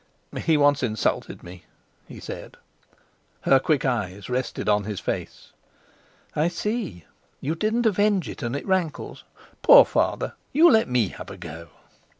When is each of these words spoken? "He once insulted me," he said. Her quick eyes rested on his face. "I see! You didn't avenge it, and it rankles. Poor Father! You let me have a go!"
"He 0.39 0.57
once 0.57 0.81
insulted 0.81 1.43
me," 1.43 1.63
he 2.07 2.19
said. 2.19 2.57
Her 3.41 3.59
quick 3.59 3.85
eyes 3.85 4.31
rested 4.31 4.67
on 4.67 4.83
his 4.85 4.99
face. 4.99 5.51
"I 6.35 6.47
see! 6.47 7.05
You 7.39 7.53
didn't 7.53 7.85
avenge 7.85 8.27
it, 8.27 8.41
and 8.41 8.55
it 8.55 8.65
rankles. 8.65 9.23
Poor 9.61 9.85
Father! 9.85 10.33
You 10.53 10.71
let 10.71 10.89
me 10.89 11.09
have 11.09 11.29
a 11.29 11.37
go!" 11.37 11.67